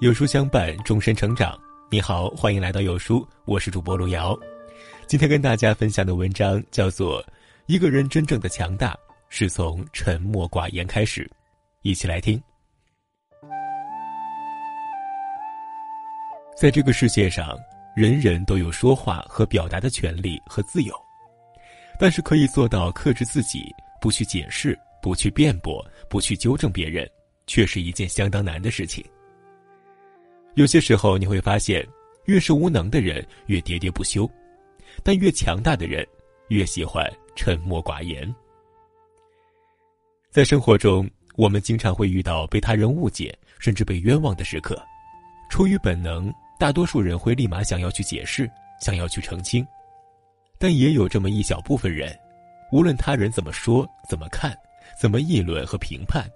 [0.00, 1.54] 有书相伴，终身成长。
[1.90, 4.34] 你好，欢迎来到有书，我是主播路遥。
[5.06, 7.22] 今天跟大家分享的文章叫做
[7.66, 8.96] 《一个人真正的强大
[9.28, 11.22] 是从沉默寡言开始》，
[11.82, 12.42] 一起来听。
[16.56, 17.54] 在这个世界上，
[17.94, 20.94] 人人都有说话和表达的权利和自由，
[21.98, 23.70] 但是可以做到克制自己，
[24.00, 27.06] 不去解释，不去辩驳，不去纠正别人，
[27.46, 29.04] 却是一件相当难的事情。
[30.60, 31.82] 有些时候你会发现，
[32.26, 34.30] 越是无能的人越喋喋不休，
[35.02, 36.06] 但越强大的人
[36.48, 38.30] 越喜欢沉默寡言。
[40.30, 44.78] 在生活中，我们经常会遇到被他人误解甚至被冤枉的时刻，
[45.48, 48.46] 出于本能，大多数人会立马想要去解释，
[48.82, 49.66] 想要去澄清，
[50.58, 52.14] 但也有这么一小部分人，
[52.70, 54.54] 无论他人怎么说、怎么看、
[55.00, 56.30] 怎么议论和评判，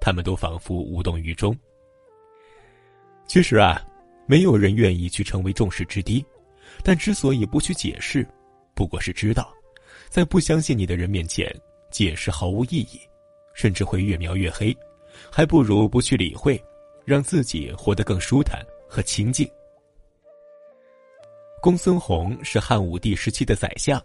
[0.00, 1.56] 他们都仿佛无动于衷。
[3.28, 3.80] 其实啊，
[4.26, 6.24] 没有人愿意去成为众矢之的，
[6.82, 8.26] 但之所以不去解释，
[8.74, 9.52] 不过是知道，
[10.08, 11.54] 在不相信你的人面前，
[11.90, 12.98] 解释毫无意义，
[13.52, 14.74] 甚至会越描越黑，
[15.30, 16.58] 还不如不去理会，
[17.04, 19.46] 让自己活得更舒坦和清静。
[21.60, 24.02] 公孙弘是汉武帝时期的宰相，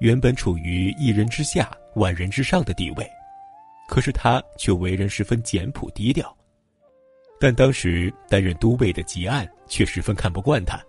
[0.00, 3.08] 原本处于一人之下、万人之上的地位，
[3.86, 6.36] 可是他却为人十分简朴低调。
[7.38, 10.82] 但当时担任都尉的吉案却十分看不惯他，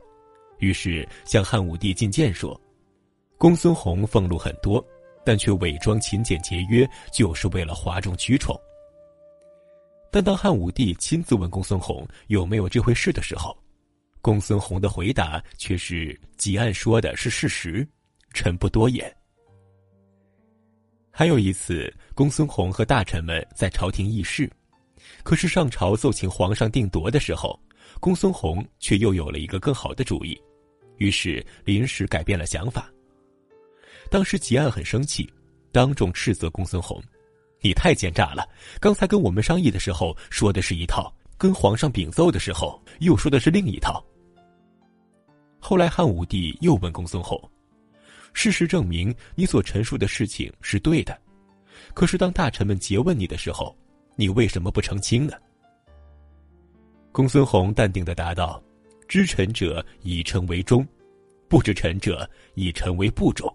[0.59, 2.59] 于是向汉武帝进谏说
[3.37, 4.83] ：“公孙弘俸禄很多，
[5.25, 8.59] 但却伪装勤俭节约，就是为了哗众取宠。”
[10.09, 13.55] 但当汉武帝亲自问公孙弘有没有这回事的时候，
[14.21, 17.85] 公孙弘的回答却是：“吉案说的是事实，
[18.33, 19.13] 臣不多言。”
[21.11, 24.49] 还有一次，公孙弘和大臣们在朝廷议事。
[25.23, 27.59] 可是上朝奏请皇上定夺的时候，
[27.99, 30.39] 公孙弘却又有了一个更好的主意，
[30.97, 32.89] 于是临时改变了想法。
[34.09, 35.29] 当时吉安很生气，
[35.71, 37.01] 当众斥责公孙弘
[37.59, 38.47] ：“你太奸诈了！
[38.79, 44.01] 刚才跟我们商议的时候说的是一套，跟皇上禀奏的时候又说的是另一套。”
[45.59, 47.37] 后来汉武帝又问公孙弘
[48.31, 51.19] ：“事实证明你所陈述的事情是对的，
[51.93, 53.75] 可是当大臣们诘问你的时候。”
[54.19, 55.33] 你为什么不澄清呢？
[57.11, 58.61] 公孙弘淡定的答道
[59.07, 60.85] ：“知臣者以臣为忠，
[61.47, 63.47] 不知臣者以臣为不忠。”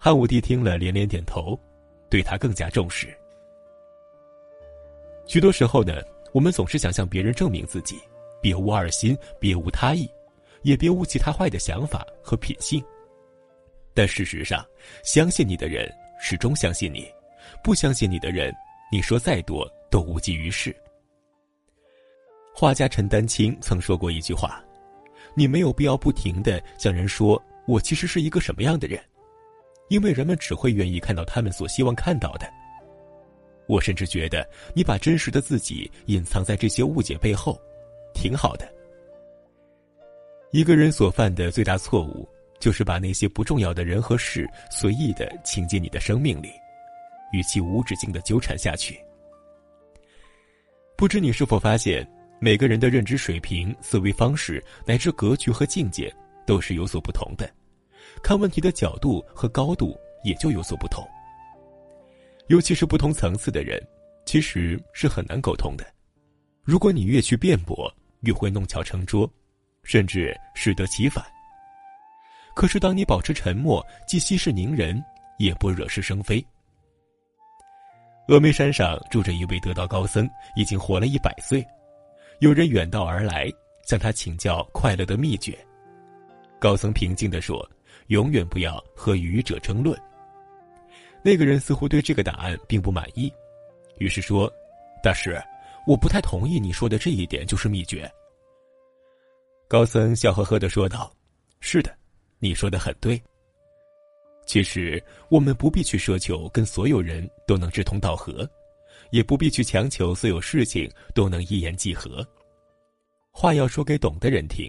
[0.00, 1.60] 汉武帝听了连连点头，
[2.08, 3.14] 对他更加重视。
[5.26, 6.00] 许多时候呢，
[6.32, 8.00] 我们总是想向别人证明自己，
[8.40, 10.08] 别无二心，别无他意，
[10.62, 12.82] 也别无其他坏的想法和品性。
[13.92, 14.64] 但事实上，
[15.04, 15.86] 相信你的人
[16.18, 17.06] 始终相信你，
[17.62, 18.50] 不相信你的人。
[18.90, 20.74] 你说再多都无济于事。
[22.52, 24.62] 画家陈丹青曾说过一句话
[25.34, 29.00] ：“你没有必要不停的向人说我其实是一个什么样的人，
[29.88, 32.50] 因为人们只会愿意看到他们所希望看到的。”
[33.68, 37.56] 我甚至觉得你把真实的自己隐藏在这些误解背后，
[38.12, 38.68] 挺好的。
[40.50, 42.28] 一个人所犯的最大错误，
[42.58, 46.50] 就是把那些不重要的人和事随意的请进你的生命里。
[47.32, 48.98] 与其无止境的纠缠下去。
[50.96, 52.06] 不知你是否发现，
[52.40, 56.14] 每个人的认知水平、思维方式乃至格局和境界
[56.46, 57.50] 都是有所不同的，
[58.22, 61.06] 看问题的角度和高度也就有所不同。
[62.48, 63.80] 尤其是不同层次的人，
[64.26, 65.86] 其实是很难沟通的。
[66.62, 69.30] 如果你越去辩驳，越会弄巧成拙，
[69.82, 71.24] 甚至适得其反。
[72.54, 75.02] 可是当你保持沉默，既息事宁人，
[75.38, 76.44] 也不惹是生非。
[78.30, 81.66] 峨眉山上住着一位得道高僧，已经活了一百岁。
[82.38, 83.52] 有人远道而来，
[83.82, 85.58] 向他请教快乐的秘诀。
[86.60, 87.68] 高僧平静地说
[88.06, 90.00] ：“永远不要和愚者争论。”
[91.24, 93.32] 那个人似乎对这个答案并不满意，
[93.98, 94.48] 于是说
[95.02, 95.36] ：“大师，
[95.84, 98.08] 我不太同意你说的这一点就是秘诀。”
[99.66, 101.12] 高僧笑呵呵的说道
[101.58, 101.92] ：“是的，
[102.38, 103.20] 你说的很对。”
[104.50, 108.50] 其实，我们不必去奢求跟所有人都能志同道合，
[109.12, 112.26] 也不必去强求所有事情都能一言即合。
[113.30, 114.68] 话要说给懂的人听，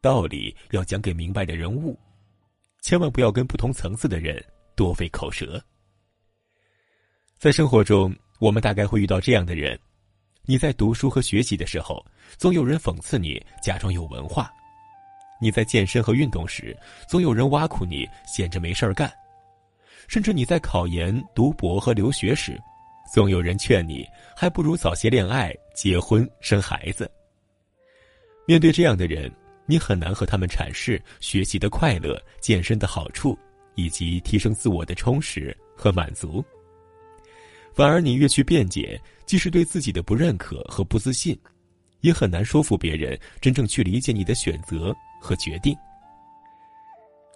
[0.00, 1.96] 道理要讲给明白的人悟，
[2.82, 4.44] 千万不要跟不同层次的人
[4.74, 5.62] 多费口舌。
[7.38, 9.78] 在生活中，我们大概会遇到这样的人：
[10.42, 12.04] 你在读书和学习的时候，
[12.36, 14.50] 总有人讽刺你假装有文化；
[15.40, 16.76] 你在健身和运动时，
[17.08, 19.10] 总有人挖苦你闲着没事儿干。
[20.06, 22.60] 甚至你在考研、读博和留学时，
[23.12, 24.06] 总有人劝你，
[24.36, 27.10] 还不如早些恋爱，结婚、生孩子。
[28.46, 29.32] 面对这样的人，
[29.66, 33.38] 你很难和他们阐释学习的快乐、健身的好处，
[33.76, 36.44] 以及提升自我的充实和满足。
[37.72, 41.38] 反而，你越去辩解，即使对自己的不认可和不自信，
[42.00, 45.76] 也很难说服别人真正去理解你的选择和决定。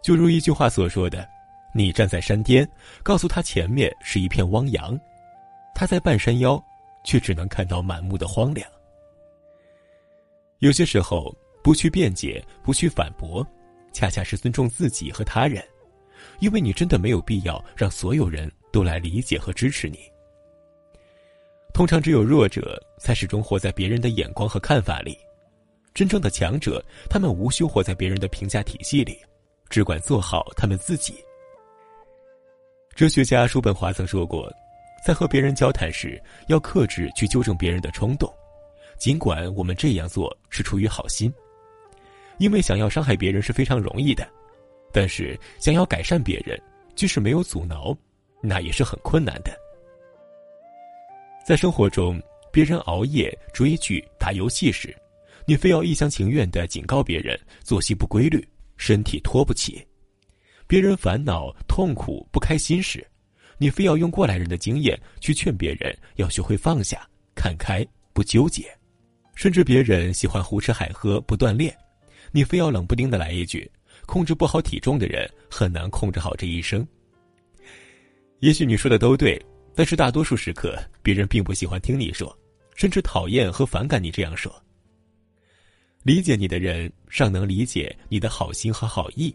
[0.03, 1.29] 就如一句话所说的
[1.73, 2.69] ：“你站在山巅，
[3.03, 4.99] 告诉他前面是一片汪洋，
[5.75, 6.63] 他在半山腰，
[7.05, 8.69] 却只能看到满目的荒凉。”
[10.61, 13.47] 有些时候，不去辩解，不去反驳，
[13.93, 15.63] 恰恰是尊重自己和他人，
[16.41, 19.99] 因为你真的没有必要让所有人都来理解和支持你。
[21.73, 25.19] 通常，只有弱者才始终活在别人的眼光和看法里。
[25.94, 29.17] 真正的强者，他们无需活在别人的评价体系里，
[29.70, 31.14] 只管做好他们自己。
[32.96, 34.52] 哲学家叔本华曾说过，
[35.06, 38.29] 在和别人交谈时，要克制去纠正别人的冲动，
[38.99, 41.32] 尽管我们这样做是出于好心。
[42.38, 44.29] 因为想要伤害别人是非常容易的，
[44.93, 46.61] 但是想要改善别人，
[46.96, 47.96] 即使没有阻挠，
[48.43, 49.56] 那也是很困难的。
[51.46, 52.20] 在生活中，
[52.50, 54.93] 别人熬夜、追剧、打游戏时，
[55.46, 58.46] 你非要一厢情愿的警告别人作息不规律、
[58.76, 59.85] 身体拖不起；
[60.67, 63.06] 别人烦恼、痛苦、不开心时，
[63.58, 68.64] 你非要用过来人的经验去劝别人要学会放下、看开、不纠结；
[69.35, 71.76] 甚至别人喜欢胡吃海喝、不锻炼，
[72.32, 73.70] 你非要冷不丁的来一句
[74.06, 76.87] ：“控制不好体重的人很难控制好这一生。”
[78.41, 79.41] 也许你说的都对。
[79.76, 82.38] 但是大多数时刻，别人并不喜欢听你说，
[82.76, 84.64] 甚至讨厌和反感你这样说。
[86.05, 89.35] 理解你的人尚能理解你的好心和好意，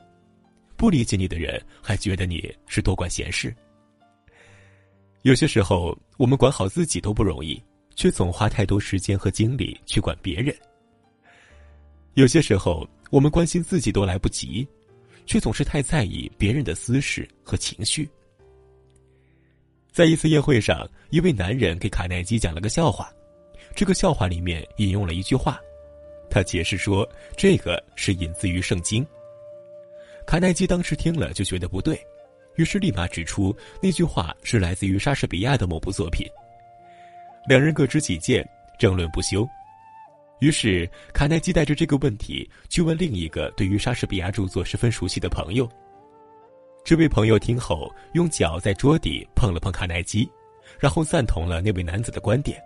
[0.78, 3.54] 不理解你的人还觉得你是多管闲事。
[5.24, 7.60] 有些时候，我们管好自己都不容易，
[7.96, 10.56] 却总花太多时间和精力去管别人。
[12.14, 14.68] 有些时候，我们关心自己都来不及，
[15.26, 18.08] 却总是太在意别人的私事和情绪。
[19.92, 23.12] 在一次宴会上，一位男人给卡耐基讲了个笑话，
[23.76, 25.60] 这个笑话里面引用了一句话，
[26.30, 29.06] 他解释说这个是引自于圣经。
[30.26, 32.00] 卡耐基当时听了就觉得不对，
[32.56, 36.28] 于是立马指出那句话是来自于莎士比亚的某部作品。
[37.48, 38.48] 两人各执己见，
[38.78, 39.48] 争论不休。
[40.40, 45.68] 于是卡耐基带着这个问题去问另一个对于莎士比亚著作十分熟悉的朋友。
[46.86, 50.30] 这位朋友听后，用脚在桌底碰了碰卡耐基，
[50.80, 52.58] 然后赞同了那位男子的观点，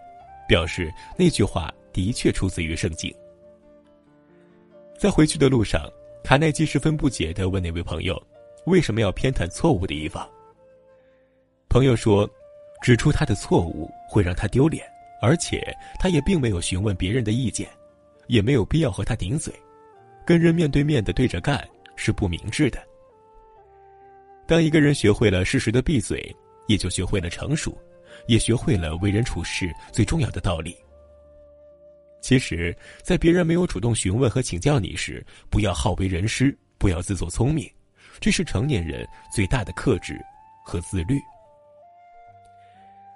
[0.48, 3.14] 表示那句话的确出自于圣经。
[5.04, 5.92] 在回去的路上，
[6.24, 8.18] 卡耐基十分不解地问那位朋友
[8.68, 10.26] ：“为什么要偏袒错误的一方？”
[11.68, 12.26] 朋友说
[12.82, 14.86] ：“指出他的错误会让他丢脸，
[15.22, 15.62] 而且
[16.00, 17.68] 他也并没有询问别人的意见，
[18.28, 19.54] 也没有必要和他顶嘴，
[20.26, 21.62] 跟人面对面的对着干
[21.98, 22.82] 是不明智的。”
[24.48, 26.34] 当一个人学会了适时的闭嘴，
[26.68, 27.78] 也就学会了成熟，
[28.28, 30.74] 也学会了为人处事最重要的道理。
[32.24, 32.74] 其实，
[33.04, 37.70] 在别人没有主动询问和请教你时，不要好为人师，不要自作聪明，
[38.22, 39.06] 这是成年人
[39.36, 40.18] 最大的克制
[40.64, 41.20] 和自律。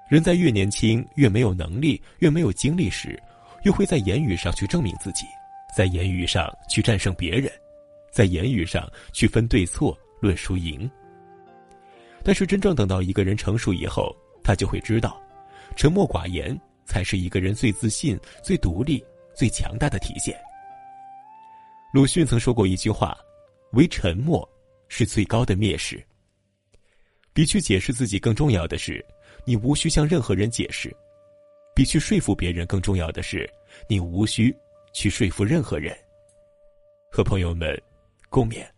[0.09, 3.17] 人在越年轻、越没有能力、越没有精力时，
[3.63, 5.23] 越会在言语上去证明自己，
[5.73, 7.49] 在言语上去战胜别人，
[8.11, 10.89] 在言语上去分对错、论输赢。
[12.25, 15.17] 但是，真正等到一个人成熟以后，他就会知道，
[15.77, 20.35] 沉默寡言才是一个人最自信、最独立、最强大的体现。
[21.93, 23.15] 鲁迅曾说过一句话
[23.73, 24.47] ：“唯沉默
[24.87, 26.03] 是最高的蔑视。”
[27.33, 29.05] 比去解释自己更重要的是，
[29.45, 30.89] 你无需向任何人解释；
[31.75, 33.47] 比去说服别人更重要的是，
[33.87, 34.55] 你无需
[34.91, 35.95] 去说服任何人。
[37.11, 37.79] 和朋友们
[38.29, 38.76] 共勉。